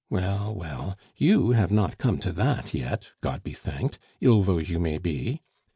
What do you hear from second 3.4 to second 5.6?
be thanked, ill though you may be.